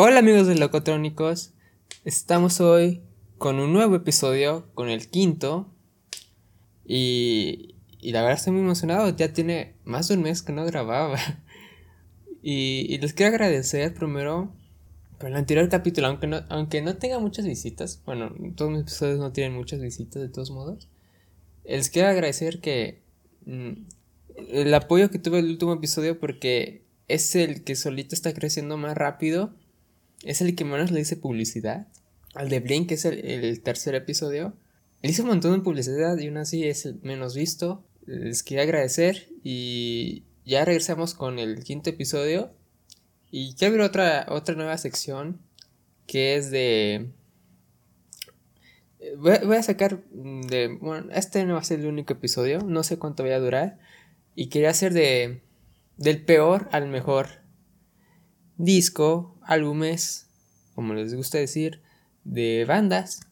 [0.00, 1.54] Hola amigos de Locotrónicos,
[2.04, 3.02] estamos hoy
[3.36, 5.74] con un nuevo episodio, con el quinto,
[6.84, 10.64] y, y la verdad estoy muy emocionado, ya tiene más de un mes que no
[10.64, 11.18] grababa.
[12.40, 14.52] Y, les quiero agradecer primero
[15.18, 19.18] por el anterior capítulo, aunque no, aunque no tenga muchas visitas, bueno, todos mis episodios
[19.18, 20.88] no tienen muchas visitas de todos modos,
[21.64, 23.02] les quiero agradecer que
[23.46, 23.72] mm,
[24.36, 28.96] el apoyo que tuve el último episodio porque es el que solito está creciendo más
[28.96, 29.52] rápido
[30.22, 31.88] es el que menos le hice publicidad.
[32.34, 34.54] Al de Blink, que es el, tercer episodio,
[35.02, 37.84] le hice un montón de publicidad y aún así es el menos visto.
[38.06, 42.52] Les quería agradecer y ya regresamos con el quinto episodio.
[43.30, 45.40] Y quiero ver otra, otra nueva sección
[46.06, 47.12] que es de...
[49.18, 50.76] Voy a, sacar de...
[50.80, 53.78] Bueno, este no va a ser el único episodio, no sé cuánto voy a durar.
[54.34, 55.42] Y quería hacer de...
[55.96, 57.28] Del peor al mejor
[58.56, 60.28] disco, álbumes,
[60.74, 61.80] como les gusta decir,
[62.22, 63.22] de bandas.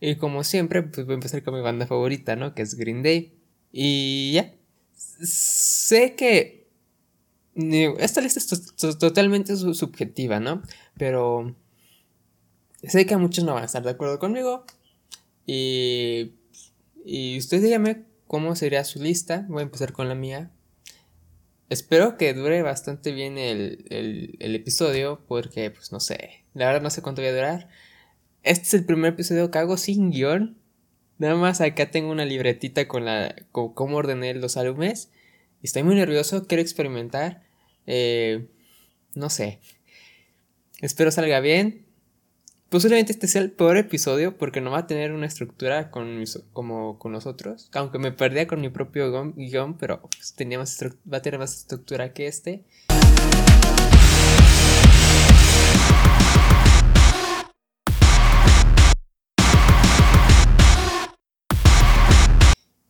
[0.00, 2.54] Y como siempre, pues voy a empezar con mi banda favorita, ¿no?
[2.54, 3.34] Que es Green Day.
[3.72, 4.54] Y ya.
[4.94, 6.68] Sé que...
[7.98, 10.62] Esta lista es totalmente subjetiva, ¿no?
[10.96, 11.56] Pero...
[12.84, 14.64] Sé que muchos no van a estar de acuerdo conmigo.
[15.44, 16.32] Y...
[17.04, 19.46] Y ustedes díganme cómo sería su lista.
[19.48, 20.52] Voy a empezar con la mía.
[21.68, 27.02] Espero que dure bastante bien el, episodio porque, pues no sé, la verdad no sé
[27.02, 27.68] cuánto voy a durar.
[28.42, 30.56] Este es el primer episodio que hago sin guion.
[31.18, 35.10] Nada más acá tengo una libretita con la con cómo ordené los álbumes.
[35.62, 37.42] Estoy muy nervioso, quiero experimentar.
[37.86, 38.48] Eh,
[39.14, 39.60] no sé.
[40.80, 41.87] Espero salga bien.
[42.70, 46.98] Posiblemente este sea el peor episodio porque no va a tener una estructura con como
[46.98, 47.70] con nosotros.
[47.72, 50.02] Aunque me perdía con mi propio guion, pero
[50.36, 50.78] tenía más
[51.10, 52.64] va a tener más estructura que este.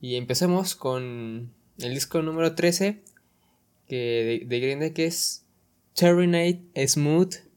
[0.00, 3.00] Y empecemos con el disco número 13
[3.86, 5.44] que de, de Green que es
[5.94, 7.47] Terminate Smooth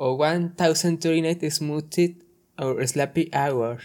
[0.00, 2.22] o 1039 Smoothed
[2.56, 3.80] or Slappy Hour.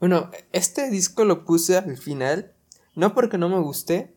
[0.00, 2.52] Bueno, este disco lo puse al final,
[2.94, 4.14] no porque no me guste,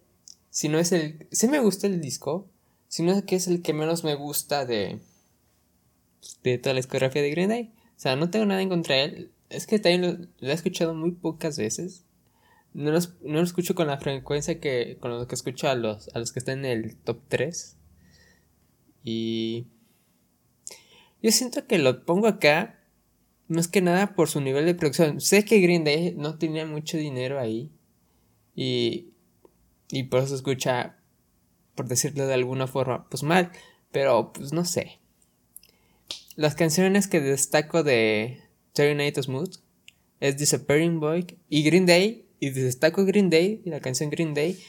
[0.50, 1.28] sino es el...
[1.32, 2.48] Sí me gusta el disco,
[2.88, 5.02] sino que es el que menos me gusta de,
[6.44, 7.74] de toda la discografía de Green Day.
[7.96, 9.32] O sea, no tengo nada en contra de él.
[9.50, 12.06] Es que también lo, he escuchado muy pocas veces.
[12.74, 16.10] No lo, no lo escucho con la frecuencia que con lo que escucho a los,
[16.14, 17.78] a los que están en el top 3.
[19.04, 19.68] Y
[21.22, 22.80] yo siento que lo pongo acá
[23.48, 25.22] más que nada por su nivel de producción.
[25.22, 27.72] Sé que Green Day no tenía mucho dinero ahí.
[28.56, 29.14] Y,
[29.90, 30.98] y por eso escucha,
[31.76, 33.52] por decirlo de alguna forma, pues mal.
[33.92, 35.00] Pero pues no sé.
[36.36, 38.42] Las canciones que destaco de
[38.74, 39.56] Terminator Smooth
[40.20, 42.24] es Disappearing Boy y Green Day.
[42.40, 44.60] Y destaco Green Day y la canción Green Day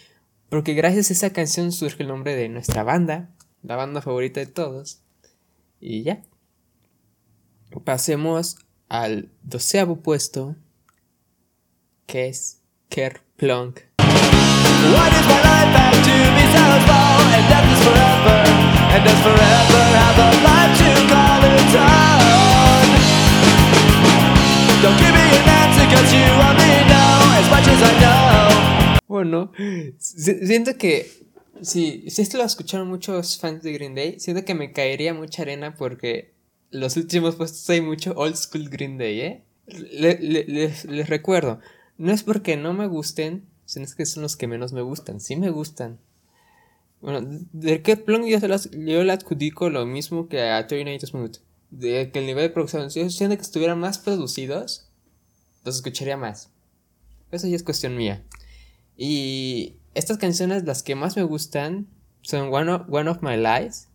[0.49, 3.31] porque gracias a esa canción surge el nombre de nuestra banda,
[3.63, 5.01] la banda favorita de todos.
[5.81, 6.23] Y ya.
[7.85, 8.57] Pasemos
[8.89, 10.57] al doceavo puesto,
[12.07, 12.63] que es
[21.77, 23.07] Kerplunk.
[29.09, 29.53] Bueno,
[29.99, 31.11] siento que
[31.63, 35.43] si, si esto lo escucharon muchos fans de Green Day, siento que me caería mucha
[35.43, 36.35] arena porque
[36.71, 39.43] los últimos puestos hay mucho old school Green Day, ¿eh?
[39.67, 41.61] les, recuerdo,
[41.99, 45.37] no es porque no me gusten, sino que son los que menos me gustan, sí
[45.37, 45.99] me gustan.
[47.01, 47.21] Bueno,
[47.53, 51.37] de que Plunk yo, yo le adjudico lo mismo que a Terminator Smooth.
[51.71, 54.89] De que el nivel de producción, si yo que estuvieran más producidos,
[55.65, 56.51] los escucharía más.
[57.31, 58.25] Eso ya es cuestión mía.
[58.97, 61.89] Y estas canciones, las que más me gustan,
[62.23, 63.89] son One of, One of My Lies.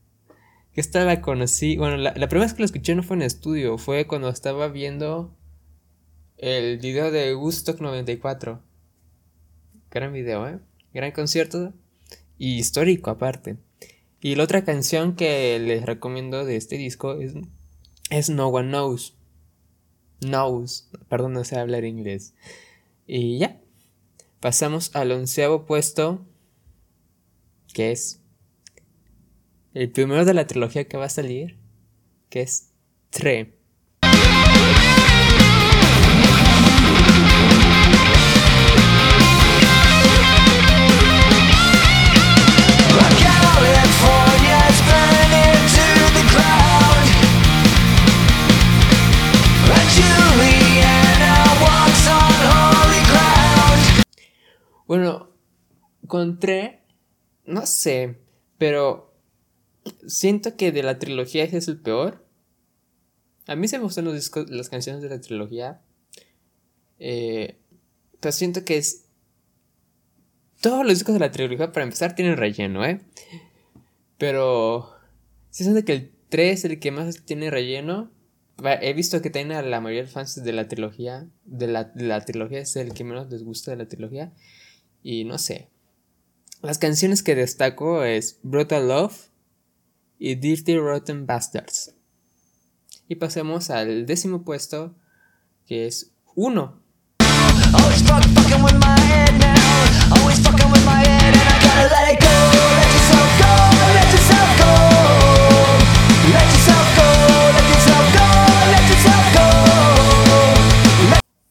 [0.74, 1.78] Que esta la conocí.
[1.78, 5.36] Bueno, la, primera vez que la escuché no fue en estudio, fue cuando estaba viendo
[6.38, 8.62] el video de Woodstock 94.
[9.90, 10.60] Gran video, ¿eh?
[10.94, 11.74] Gran concierto.
[12.38, 13.58] Y histórico aparte.
[14.22, 17.34] Y la otra canción que les recomiendo de este disco es,
[18.12, 19.18] es No One Knows.
[20.20, 20.90] Knows.
[21.10, 22.36] Perdón, no sé hablar inglés.
[23.08, 23.60] Y ya.
[24.40, 26.26] Pasamos al onceavo puesto,
[27.74, 28.22] que es
[29.74, 31.58] el primero de la trilogía que va a salir,
[32.30, 32.72] que es
[33.12, 33.58] Tre.
[56.12, 56.82] Encontré,
[57.46, 58.18] no sé,
[58.58, 59.14] pero
[60.06, 62.26] siento que de la trilogía ese es el peor.
[63.48, 65.82] A mí se me gustan los discos, las canciones de la trilogía.
[67.00, 67.58] Eh,
[68.20, 69.06] pero siento que es...
[70.60, 73.02] Todos los discos de la trilogía, para empezar, tienen relleno, ¿eh?
[74.18, 74.94] Pero...
[75.50, 78.12] Si siento que el 3 es el que más tiene relleno.
[78.64, 81.28] He visto que tiene a la mayoría de fans de la trilogía.
[81.46, 84.34] De la, de la trilogía es el que menos les gusta de la trilogía.
[85.02, 85.70] Y no sé.
[86.64, 89.18] Las canciones que destaco es Brutal Love
[90.20, 91.96] y Dirty Rotten Bastards.
[93.08, 94.94] Y pasemos al décimo puesto,
[95.66, 96.80] que es 1.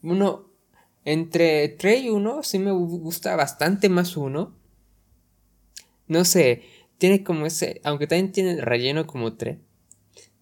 [0.02, 0.44] Uno
[1.04, 4.59] entre 3 y 1 sí me gusta bastante más 1.
[6.10, 6.62] No sé,
[6.98, 9.58] tiene como ese, aunque también tiene relleno como 3.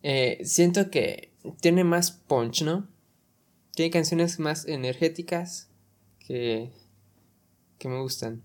[0.03, 1.31] Eh, siento que
[1.61, 2.89] tiene más punch, ¿no?
[3.75, 5.69] Tiene canciones más energéticas
[6.27, 6.71] que,
[7.79, 8.43] que me gustan.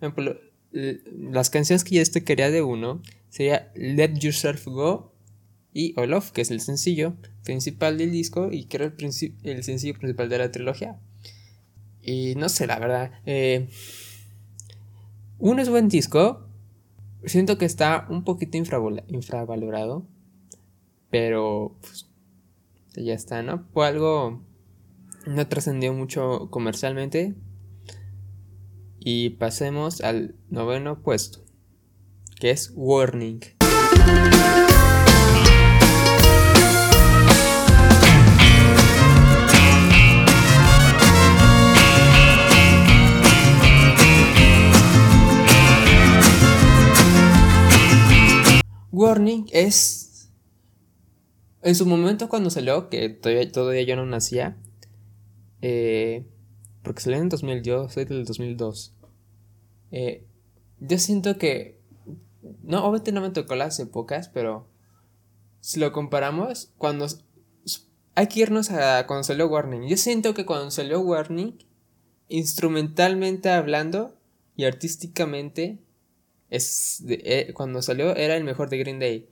[0.00, 0.40] Por ejemplo,
[0.72, 5.12] las canciones que yo te quería de uno sería Let Yourself Go
[5.74, 8.94] y Olof, que es el sencillo principal del disco y que era el,
[9.42, 10.98] el sencillo principal de la trilogía.
[12.00, 13.12] Y no sé, la verdad.
[13.26, 13.68] Eh,
[15.38, 16.45] uno es buen disco.
[17.26, 20.06] Siento que está un poquito infravalorado.
[21.10, 22.08] Pero pues,
[22.94, 23.66] ya está, ¿no?
[23.72, 24.42] Fue algo.
[25.26, 27.34] No trascendió mucho comercialmente.
[29.00, 31.40] Y pasemos al noveno puesto.
[32.38, 33.40] Que es Warning.
[48.96, 50.30] Warning es.
[51.60, 54.56] En su momento, cuando salió, que todavía, todavía yo no nacía.
[55.60, 56.24] Eh,
[56.82, 58.94] porque salió en 2000, yo soy del 2002.
[59.90, 60.24] Eh,
[60.80, 61.78] yo siento que.
[62.62, 64.66] No, obviamente no me tocó las épocas, pero.
[65.60, 67.06] Si lo comparamos, cuando.
[68.14, 69.88] Hay que irnos a cuando salió Warning.
[69.88, 71.58] Yo siento que cuando salió Warning,
[72.28, 74.16] instrumentalmente hablando
[74.56, 75.85] y artísticamente,
[76.50, 79.28] es eh, cuando salió era el mejor de Green Day.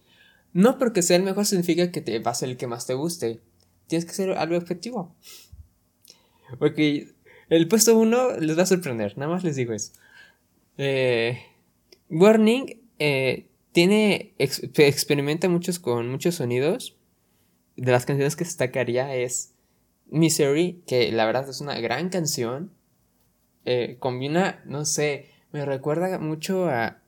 [0.53, 2.95] No porque sea el mejor significa que te va a ser el que más te
[2.95, 3.41] guste.
[3.87, 5.15] Tienes que ser algo objetivo.
[6.59, 7.15] Porque
[7.49, 9.93] el puesto 1 les va a sorprender, nada más les digo eso.
[10.79, 11.41] Eh,
[12.11, 16.97] Warning eh, tiene experimenta muchos con muchos sonidos.
[17.77, 19.55] De las canciones que destacaría es
[20.07, 22.71] Misery, que la verdad es una gran canción.
[23.99, 27.04] combina, no sé, me recuerda mucho a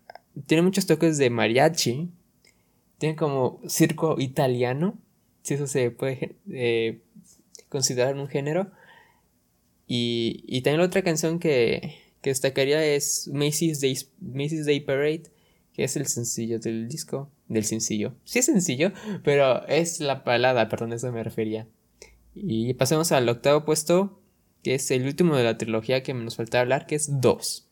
[0.46, 2.10] tiene muchos toques de mariachi.
[2.98, 4.98] Tiene como circo italiano.
[5.42, 7.00] Si eso se puede eh,
[7.68, 8.70] considerar un género.
[9.86, 15.24] Y, y también la otra canción que, que destacaría es Macy's Day, Macy's Day Parade,
[15.72, 17.30] que es el sencillo del disco.
[17.48, 18.14] Del sencillo.
[18.24, 18.90] Sí es sencillo,
[19.22, 21.68] pero es la palada, perdón, eso me refería.
[22.34, 24.20] Y pasemos al octavo puesto,
[24.64, 27.68] que es el último de la trilogía que nos falta hablar, que es 2.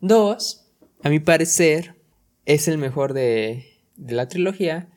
[0.00, 0.64] Dos,
[1.04, 1.94] a mi parecer,
[2.44, 4.88] es el mejor de, de la trilogía.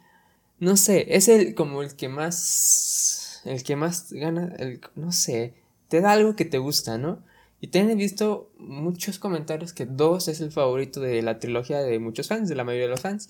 [0.59, 3.41] No sé, es el como el que más.
[3.45, 4.55] El que más gana.
[4.57, 5.53] El, no sé.
[5.87, 7.19] Te da algo que te gusta, ¿no?
[7.63, 12.27] Y también visto muchos comentarios que 2 es el favorito de la trilogía de muchos
[12.27, 13.29] fans, de la mayoría de los fans.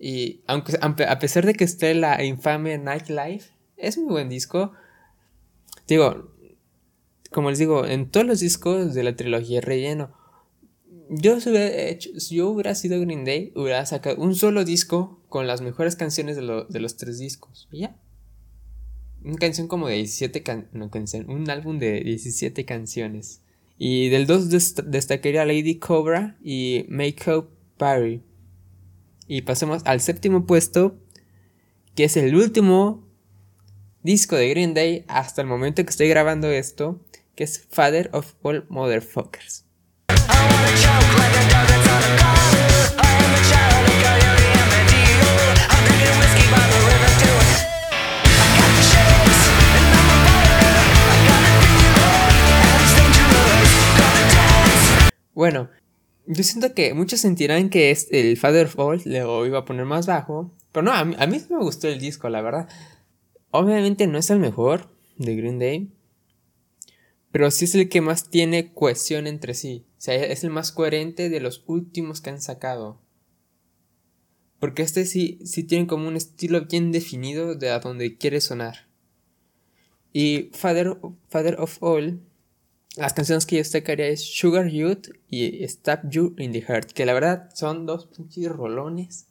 [0.00, 4.72] Y aunque a pesar de que esté la infame Nightlife, es muy buen disco.
[5.86, 6.34] Digo,
[7.30, 10.12] como les digo, en todos los discos de la trilogía relleno.
[11.08, 15.94] Yo hubiera, si hubiera sido Green Day, hubiera sacado un solo disco con las mejores
[15.94, 17.68] canciones de, de los tres discos.
[17.70, 17.96] Y ya.
[19.26, 21.14] Una canción como de 17 canciones.
[21.26, 23.42] un álbum de 17 canciones.
[23.76, 24.48] Y del 2
[24.84, 28.22] destacaría Lady Cobra y Make Up Party.
[29.26, 30.96] Y pasemos al séptimo puesto,
[31.96, 33.04] que es el último
[34.04, 37.00] disco de Green Day hasta el momento que estoy grabando esto,
[37.34, 39.64] que es Father of All Motherfuckers.
[55.36, 55.68] Bueno,
[56.26, 59.84] yo siento que muchos sentirán que es el Father of All lo iba a poner
[59.84, 60.50] más bajo.
[60.72, 62.70] Pero no, a mí, a mí me gustó el disco, la verdad.
[63.50, 64.88] Obviamente no es el mejor
[65.18, 65.92] de Green Day.
[67.32, 69.84] Pero sí es el que más tiene cohesión entre sí.
[69.98, 73.02] O sea, es el más coherente de los últimos que han sacado.
[74.58, 78.88] Porque este sí, sí tiene como un estilo bien definido de a donde quiere sonar.
[80.14, 80.96] Y Father,
[81.28, 82.22] Father of All
[82.96, 87.04] las canciones que yo destacaría es Sugar Youth y Stab You in the Heart, que
[87.04, 89.26] la verdad son dos pinches rolones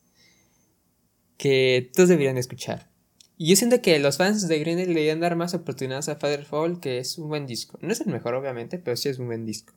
[1.37, 2.87] que todos deberían escuchar.
[3.37, 6.15] Y yo siento que los fans de Green Day le deberían dar más oportunidades a
[6.15, 7.77] Father Fall, que es un buen disco.
[7.81, 9.73] No es el mejor, obviamente, pero sí es un buen disco.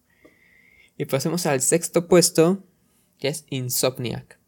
[0.96, 2.62] Y pasemos al sexto puesto,
[3.18, 4.38] que es Insomniac.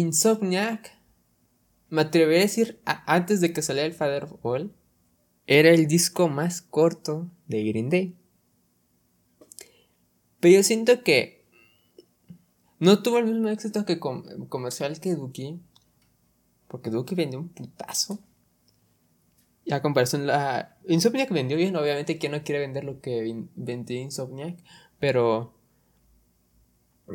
[0.00, 0.96] Insomniac,
[1.88, 4.74] me atrevería a decir, antes de que saliera el Father of All,
[5.46, 8.16] era el disco más corto de Green Day.
[10.40, 11.44] Pero yo siento que
[12.78, 15.60] no tuvo el mismo éxito que comercial que Dookie.
[16.66, 18.20] Porque Dookie vendió un putazo.
[19.64, 21.76] Y a comparación, la Insomniac vendió bien.
[21.76, 24.56] Obviamente, ¿quién no quiere vender lo que vendió Insomniac?
[24.98, 25.54] Pero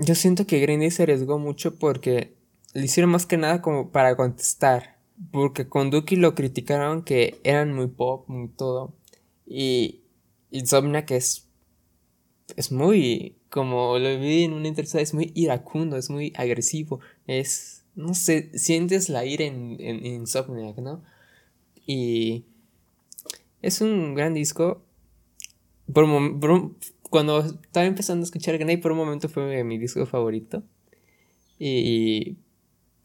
[0.01, 2.34] yo siento que Green Day se arriesgó mucho porque
[2.75, 4.97] le hicieron más que nada como para contestar.
[5.31, 8.93] Porque con Duki lo criticaron que eran muy pop, muy todo.
[9.47, 10.01] Y
[10.51, 11.47] Insomnia que es.
[12.57, 13.37] Es muy.
[13.49, 16.99] Como lo vi en una entrevista, es muy iracundo, es muy agresivo.
[17.27, 17.85] Es.
[17.95, 21.01] No sé, sientes la ira en, en Insomniac, ¿no?
[21.87, 22.43] Y.
[23.61, 24.83] Es un gran disco.
[25.93, 26.05] Por,
[27.09, 30.61] cuando estaba empezando a escuchar Gnay, por un momento fue mi disco favorito.
[31.57, 32.35] Y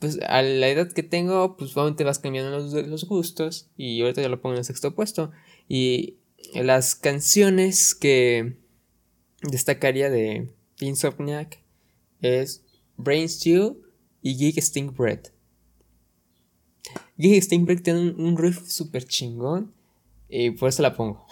[0.00, 4.22] pues a la edad que tengo, pues obviamente vas cambiando los, los gustos y ahorita
[4.22, 5.30] ya lo pongo en el sexto puesto.
[5.68, 6.16] Y
[6.54, 8.56] las canciones que
[9.42, 11.62] destacaría de Insomniac
[12.22, 12.64] es
[12.96, 13.82] Brain Stew
[14.22, 15.20] y Gig Stink Bread.
[17.18, 19.72] Gig Stink Bread tiene un, riff súper chingón
[20.28, 21.26] y por eso la pongo.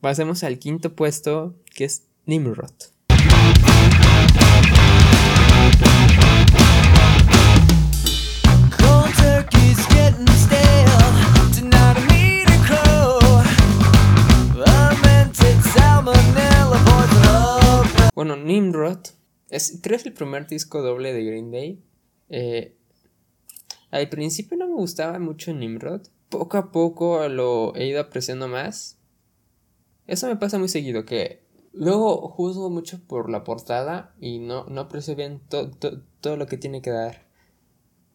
[0.00, 2.91] Pasemos al quinto puesto que es Nimrod.
[18.24, 19.00] Bueno, Nimrod
[19.50, 21.82] es, creo es el primer disco doble de Green Day.
[22.28, 22.76] Eh,
[23.90, 26.02] al principio no me gustaba mucho Nimrod.
[26.28, 28.96] Poco a poco lo he ido apreciando más.
[30.06, 34.82] Eso me pasa muy seguido, que luego juzgo mucho por la portada y no, no
[34.82, 37.26] aprecio bien todo lo que tiene que dar.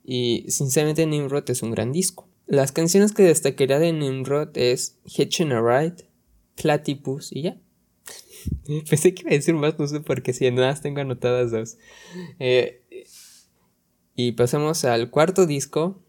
[0.06, 2.30] Y sinceramente Nimrod es un gran disco.
[2.46, 6.10] Las canciones que destacaría de Nimrod es Hitchin' a Ride,
[6.56, 7.58] Platypus y ya.
[8.90, 11.78] Pensé que iba a decir más, no sé por qué, si nada tengo anotadas dos.
[12.40, 12.82] Eh,
[14.16, 16.02] y pasamos al cuarto disco.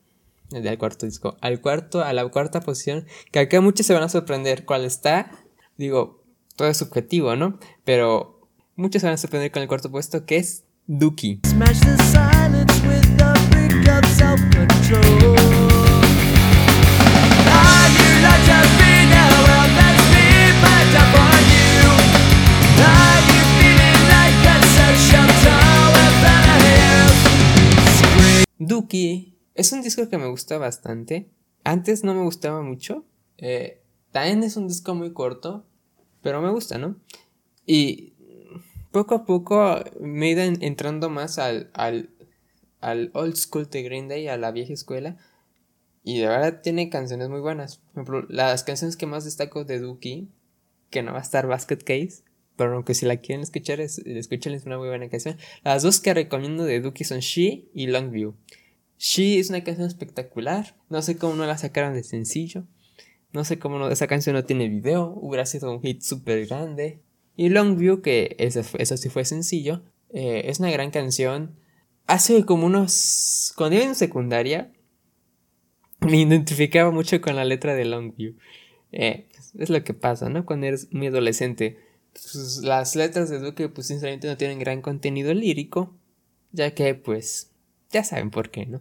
[0.52, 1.36] Al cuarto disco.
[1.40, 3.04] Al cuarto, a la cuarta posición.
[3.30, 4.64] Que acá muchos se van a sorprender.
[4.64, 5.30] ¿Cuál está?
[5.76, 6.24] Digo,
[6.56, 7.58] todo es subjetivo, ¿no?
[7.84, 11.40] Pero muchos se van a sorprender con el cuarto puesto, que es Dookie.
[28.78, 31.28] Dookie es un disco que me gusta bastante.
[31.64, 33.04] Antes no me gustaba mucho.
[33.36, 33.82] Eh,
[34.12, 35.66] también es un disco muy corto,
[36.22, 36.96] pero me gusta, ¿no?
[37.66, 38.14] Y
[38.92, 42.10] poco a poco me he ido entrando más al, al,
[42.80, 45.16] al old school de Green Day, a la vieja escuela.
[46.04, 47.78] Y de verdad tiene canciones muy buenas.
[47.78, 50.28] Por ejemplo, las canciones que más destaco de Dookie,
[50.90, 52.22] que no va a estar Basket Case,
[52.58, 55.36] pero aunque si la quieren escuchar, es, escúchenles una muy buena canción.
[55.64, 58.34] Las dos que recomiendo de Dookie son She y Longview.
[58.98, 60.76] She es una canción espectacular.
[60.88, 62.64] No sé cómo no la sacaron de sencillo.
[63.32, 65.12] No sé cómo no, esa canción no tiene video.
[65.20, 67.00] Hubiera sido un hit súper grande.
[67.36, 68.62] Y Longview, que eso,
[68.96, 71.54] sí fue sencillo, eh, es una gran canción.
[72.06, 73.52] Hace como unos...
[73.56, 74.72] Cuando iba en secundaria,
[76.00, 78.34] me identificaba mucho con la letra de Longview.
[78.90, 80.44] Eh, es lo que pasa, ¿no?
[80.44, 81.78] Cuando eres muy adolescente.
[82.12, 85.94] Pues, las letras de Duque, pues sinceramente no tienen gran contenido lírico,
[86.50, 87.52] ya que, pues,
[87.90, 88.80] ya saben por qué, ¿no?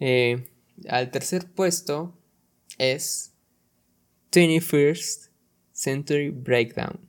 [0.00, 0.48] Eh,
[0.88, 2.16] al tercer puesto
[2.78, 3.32] es
[4.32, 5.30] 21st
[5.72, 7.08] Century Breakdown.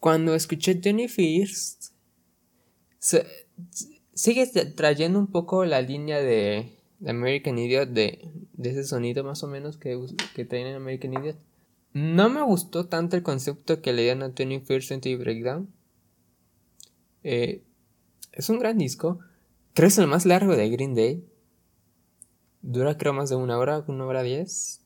[0.00, 1.92] Cuando escuché Tony First,
[4.18, 8.28] sigue trayendo un poco la línea de, American Idiot, de,
[8.60, 9.96] ese sonido más o menos que,
[10.44, 11.36] traen en American Idiot.
[11.92, 15.72] No me gustó tanto el concepto que le dieron a Tony First Century Breakdown.
[17.22, 17.62] Eh,
[18.32, 19.20] es un gran disco.
[19.72, 21.24] Creo que es el más largo de Green Day.
[22.60, 24.80] Dura creo más de una hora, una hora diez.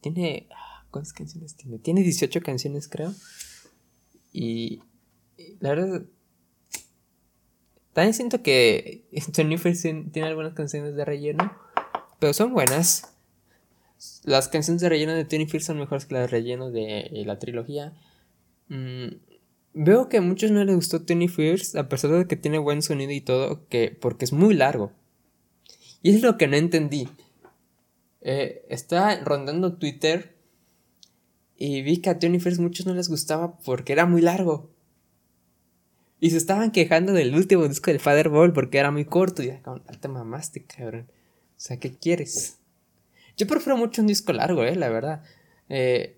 [0.00, 0.48] Tiene...
[0.50, 1.78] Ah, ¿Cuántas canciones tiene?
[1.78, 3.12] Tiene 18 canciones creo.
[4.32, 4.80] Y
[5.60, 6.02] la verdad,
[7.92, 9.82] también siento que Tony First
[10.12, 11.52] tiene algunas canciones de relleno,
[12.18, 13.14] pero son buenas.
[14.24, 17.38] Las canciones de relleno de Tony First son mejores que las de relleno de la
[17.38, 17.92] trilogía.
[18.68, 19.08] Mm,
[19.74, 22.82] veo que a muchos no les gustó Tony First, a pesar de que tiene buen
[22.82, 24.92] sonido y todo, que, porque es muy largo.
[26.02, 27.08] Y es lo que no entendí.
[28.22, 30.36] Eh, estaba rondando Twitter
[31.56, 34.71] y vi que a Tony First muchos no les gustaba porque era muy largo.
[36.22, 39.42] Y se estaban quejando del último disco de Father Ball porque era muy corto.
[39.42, 39.60] Y ya,
[40.00, 41.08] te mamaste, cabrón.
[41.10, 42.58] O sea, ¿qué quieres?
[43.36, 45.24] Yo prefiero mucho un disco largo, eh, la verdad.
[45.68, 46.16] Eh,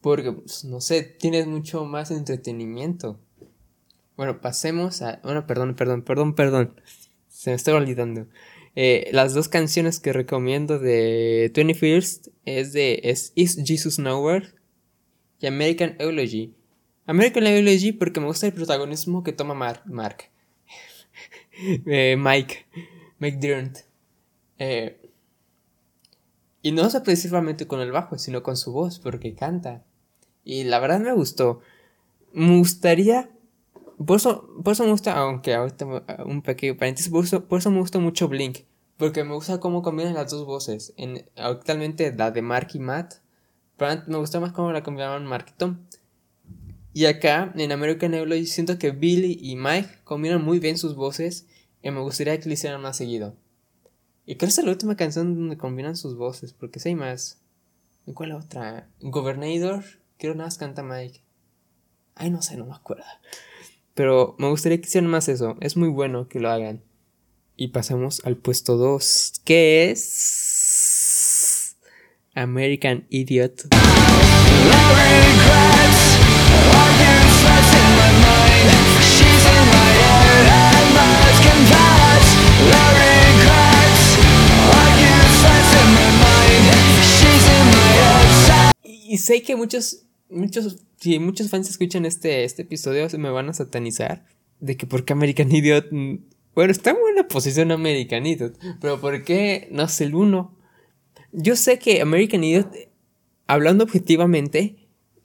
[0.00, 3.18] porque, pues, no sé, tienes mucho más entretenimiento.
[4.16, 5.18] Bueno, pasemos a.
[5.24, 6.80] Bueno, perdón, perdón, perdón, perdón.
[7.26, 8.28] Se me está olvidando.
[8.76, 14.54] Eh, las dos canciones que recomiendo de 21st es de es Is Jesus Nowhere
[15.40, 16.54] y American Eulogy.
[17.10, 20.24] American Eulogy porque me gusta el protagonismo que toma Mark.
[21.86, 22.66] Eh, Mike.
[23.18, 23.78] Mike Durant.
[24.58, 25.10] Eh,
[26.62, 29.84] y no es principalmente con el bajo, sino con su voz, porque canta.
[30.42, 31.60] Y la verdad me gustó.
[32.32, 33.28] Me gustaría
[34.04, 35.84] por eso, me gusta, aunque ahorita
[36.24, 38.60] un pequeño paréntesis, por eso, me gusta mucho Blink.
[38.96, 40.94] Porque me gusta cómo combinan las dos voces.
[40.96, 43.16] En, actualmente la de Mark y Matt.
[43.76, 45.78] Pero me gusta más cómo la combinaban Mark y Tom.
[46.92, 51.46] Y acá, en American Idol, siento que Billy y Mike combinan muy bien sus voces.
[51.82, 53.36] Y me gustaría que lo hicieran más seguido.
[54.26, 56.52] Y creo que es la última canción donde combinan sus voces.
[56.52, 57.38] Porque si hay más.
[58.06, 58.88] ¿En cuál otra?
[59.00, 59.84] Governador.
[60.18, 61.20] Creo nada más canta Mike.
[62.14, 63.04] Ay, no sé, no me acuerdo.
[63.94, 65.56] Pero me gustaría que hicieran más eso.
[65.60, 66.82] Es muy bueno que lo hagan.
[67.56, 71.76] Y pasamos al puesto 2, que es
[72.34, 73.68] American Idiot.
[88.82, 93.48] Y sé que muchos, muchos si muchos fans escuchan este, este episodio, se me van
[93.48, 94.24] a satanizar
[94.60, 95.86] de que por qué American Idiot.
[95.90, 96.18] Mm,
[96.54, 100.56] bueno, está en buena posición American Idiot, pero ¿por qué no es el uno?
[101.32, 102.68] Yo sé que American Idiot,
[103.46, 104.76] hablando objetivamente,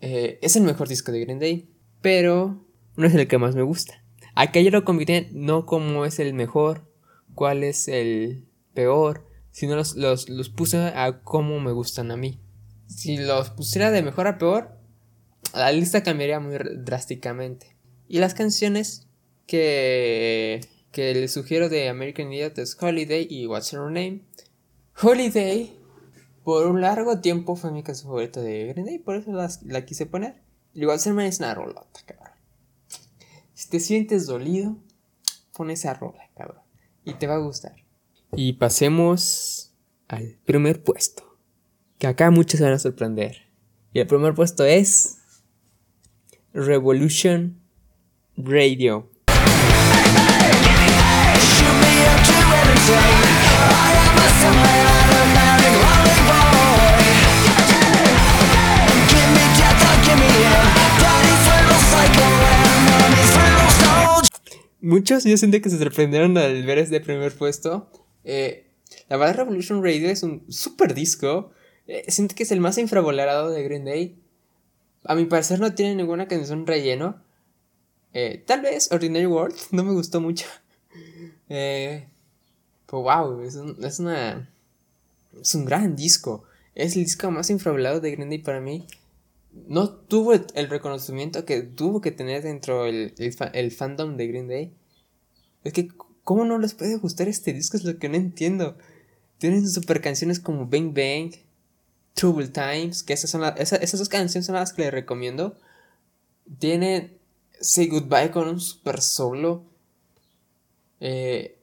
[0.02, 1.68] eh, es el mejor disco de Green Day,
[2.02, 2.65] pero
[2.98, 4.04] no es el que más me gusta.
[4.36, 6.92] Acá yo lo combité no como es el mejor,
[7.34, 12.42] cuál es el peor, sino los, los, los puse a cómo me gustan a mí.
[12.88, 14.78] Si los pusiera de mejor a peor,
[15.54, 17.78] la lista cambiaría muy drásticamente.
[18.08, 19.08] Y las canciones
[19.48, 24.26] que, que les sugiero de American Idiot es Holiday y What's Her Name.
[25.02, 25.78] Holiday,
[26.44, 30.06] por un largo tiempo fue mi canción favorita de Green Day, por eso la quise
[30.06, 30.42] poner.
[30.74, 32.35] Y What's Her Name es una rolota, cabrón.
[33.56, 34.78] Si te sientes dolido,
[35.54, 36.62] pon esa rola, cabrón.
[37.06, 37.76] Y te va a gustar.
[38.36, 39.74] Y pasemos
[40.10, 41.38] al primer puesto.
[41.98, 43.50] Que acá muchos se van a sorprender.
[43.94, 45.20] Y el primer puesto es
[46.54, 47.62] Revolution
[48.36, 49.10] Radio.
[64.86, 67.90] Muchos yo sentí que se sorprendieron al ver este primer puesto.
[68.24, 68.68] Eh,
[69.10, 71.50] la verdad Revolution Radio es un super disco.
[71.88, 74.16] Eh, siento que es el más infravalorado de Green Day.
[75.04, 77.20] A mi parecer no tiene ninguna canción relleno.
[78.14, 80.46] Eh, tal vez Ordinary World no me gustó mucho.
[81.50, 82.08] Eh,
[82.86, 83.56] pues wow, es,
[84.00, 84.52] una...
[85.42, 86.44] es un gran disco.
[86.76, 88.86] Es el disco más infravalorado de Green Day para mí.
[89.68, 94.74] No tuvo el reconocimiento que tuvo que tener dentro del el, fandom de Green Day.
[95.64, 95.88] Es que,
[96.24, 97.78] ¿cómo no les puede gustar este disco?
[97.78, 98.78] Es lo que no entiendo.
[99.38, 101.34] Tienen super canciones como Bang Bang,
[102.14, 105.58] Trouble Times, que esas, son esas, dos canciones son las que les recomiendo.
[106.60, 107.18] Tienen
[107.60, 109.64] Say Goodbye con un super solo.
[111.00, 111.60] Eh,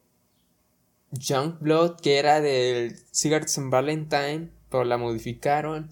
[1.61, 5.91] Blood, que era del Cigarettes and Valentine, pero la modificaron.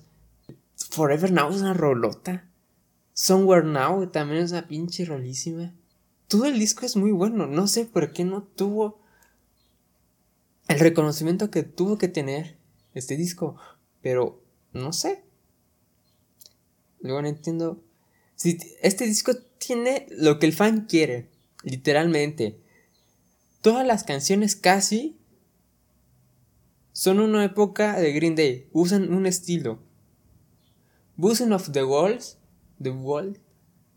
[0.89, 2.49] Forever Now es una rolota.
[3.13, 5.75] Somewhere Now también es una pinche rolísima.
[6.27, 7.47] Todo el disco es muy bueno.
[7.47, 9.01] No sé por qué no tuvo
[10.69, 12.57] el reconocimiento que tuvo que tener
[12.95, 13.57] este disco.
[14.01, 15.25] Pero no sé.
[17.01, 17.83] Luego no entiendo.
[18.37, 21.31] Si este disco tiene lo que el fan quiere.
[21.63, 22.61] Literalmente.
[23.61, 25.19] Todas las canciones casi
[26.93, 28.69] son una época de Green Day.
[28.73, 29.90] Usan un estilo.
[31.21, 32.39] Buzzing of the Walls.
[32.81, 33.37] The Wall.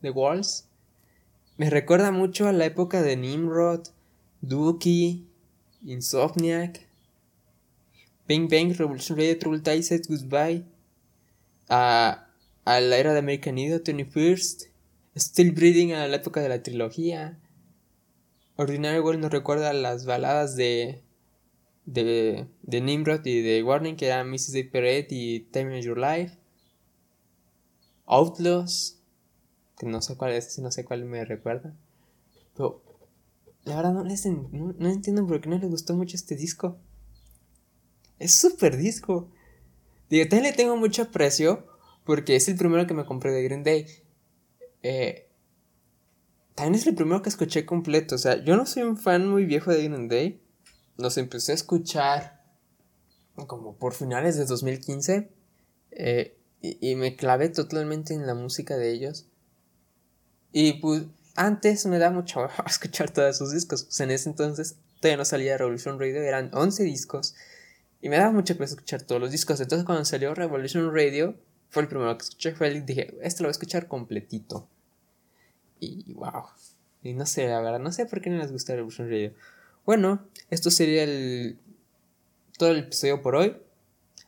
[0.02, 0.68] The Walls.
[1.58, 3.88] Me recuerda mucho a la época de Nimrod.
[4.42, 5.26] Dookie.
[5.86, 6.86] Insomniac.
[8.28, 10.66] Bang Bang, Revolution Radio, Trouble Ties, Goodbye.
[11.70, 12.28] A,
[12.66, 14.68] a la era de American Idol, 21st.
[15.16, 17.40] Still Breathing a la época de la trilogía.
[18.58, 21.02] Ordinary World nos recuerda a las baladas de,
[21.86, 24.52] de, de Nimrod y de Warning, que eran Mrs.
[24.52, 26.43] Day y Time of Your Life.
[28.06, 29.00] Outlaws,
[29.78, 31.74] que no sé cuál es, no sé cuál me recuerda.
[32.56, 32.84] Pero
[33.64, 36.78] la verdad no, les, no, no entiendo por qué no les gustó mucho este disco.
[38.20, 39.30] Es súper disco.
[40.10, 41.66] Digo, también le tengo mucho aprecio
[42.06, 43.86] porque es el primero que me compré de Green Day.
[44.82, 45.30] Eh,
[46.56, 48.16] también es el primero que escuché completo.
[48.16, 50.42] O sea, yo no soy un fan muy viejo de Green Day.
[50.98, 52.44] Los empecé a escuchar
[53.48, 55.32] como por finales de 2015.
[55.92, 59.28] Eh, y, me clavé totalmente en la música de ellos.
[60.54, 61.04] Y pues
[61.36, 63.84] antes me da mucho a escuchar todos sus discos.
[63.84, 67.36] Pues en ese entonces todavía no salía Revolution Radio, eran 11 discos.
[68.02, 69.60] Y me daba mucho peso escuchar todos los discos.
[69.60, 71.36] Entonces cuando salió Revolution Radio,
[71.70, 72.56] fue el primero que escuché.
[72.56, 74.70] Fue el, dije, este lo voy a escuchar completito.
[75.82, 76.46] Y wow.
[77.02, 79.34] Y no sé, la verdad, no sé por qué no les gusta Revolution Radio.
[79.86, 81.60] Bueno, esto sería el
[82.58, 83.58] todo el episodio por hoy.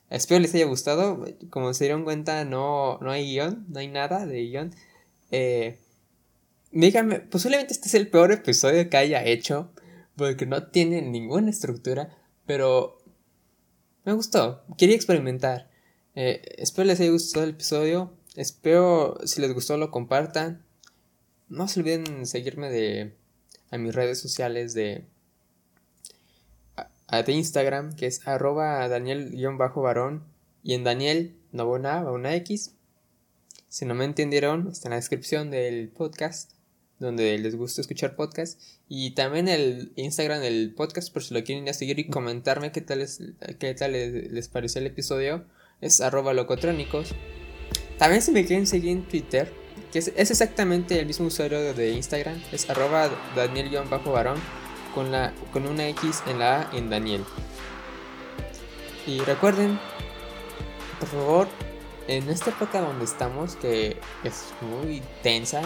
[0.10, 1.26] Espero les haya gustado.
[1.50, 4.76] Como se dieron cuenta, no, no hay guion, no hay nada de guion.
[5.32, 5.80] Eh,
[6.72, 9.72] díganme, posiblemente este es el peor episodio que haya hecho.
[10.16, 12.18] Porque no tiene ninguna estructura.
[12.46, 13.00] Pero
[14.04, 14.64] me gustó.
[14.78, 15.70] Quería experimentar.
[16.16, 18.14] Eh, espero les haya gustado el episodio.
[18.36, 20.66] Espero si les gustó lo compartan.
[21.50, 23.16] No se olviden seguirme de
[23.72, 25.06] a mis redes sociales de
[27.12, 30.24] de Instagram que es arroba daniel-varón
[30.64, 32.74] y en Daniel no va una, una X.
[33.70, 36.52] Si no me entendieron, está en la descripción del podcast
[37.00, 38.62] donde les gusta escuchar podcast.
[38.88, 43.06] Y también el Instagram del podcast por si lo quieren seguir y comentarme qué tal,
[43.60, 45.46] qué tal les, pareció el episodio
[45.82, 47.14] es arroba locotrónicos.
[47.98, 49.52] También si me quieren seguir en Twitter
[49.92, 54.65] que es, exactamente el mismo usuario de Instagram, es arroba daniel-varón
[54.96, 57.24] con, la, con una X en la A en Daniel.
[59.06, 59.80] Y recuerden,
[61.00, 61.48] por favor,
[62.08, 65.62] en esta época donde estamos, que es muy tensa,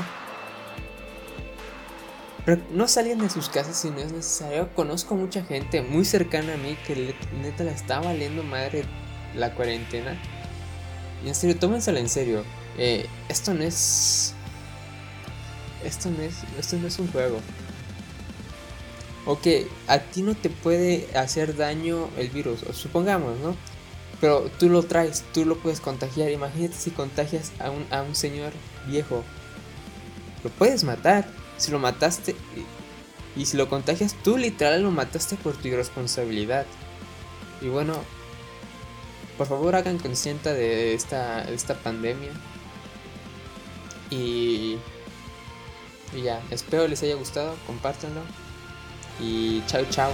[2.72, 4.70] no salgan de sus casas si no es necesario.
[4.74, 8.86] Conozco mucha gente muy cercana a mí que neta la está valiendo madre
[9.36, 10.18] la cuarentena.
[11.24, 12.44] Y en serio, tómensela en serio.
[12.78, 14.34] Eh, esto no es.
[15.84, 16.36] Esto no es.
[16.58, 17.40] Esto no es un juego.
[19.32, 19.46] Ok,
[19.88, 23.56] a ti no te puede hacer daño el virus, supongamos, ¿no?
[24.20, 26.32] Pero tú lo traes, tú lo puedes contagiar.
[26.32, 28.54] Imagínate si contagias a un, a un señor
[28.88, 29.24] viejo.
[30.44, 31.28] Lo puedes matar.
[31.58, 32.36] Si lo mataste
[33.36, 36.66] y, si lo contagias, tú literal lo mataste por tu irresponsabilidad.
[37.62, 37.94] Y bueno,
[39.38, 42.32] por favor hagan consciente de esta, de esta pandemia.
[44.10, 44.80] Y,
[46.16, 48.22] y ya, espero les haya gustado, compártanlo.
[49.22, 50.14] Y chao, chao.